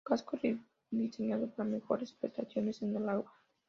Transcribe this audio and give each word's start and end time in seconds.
Casco 0.03 0.35
rediseñado 0.91 1.47
para 1.51 1.69
mejores 1.69 2.11
prestaciones 2.11 2.81
en 2.81 2.95
el 2.95 3.07
agua. 3.07 3.31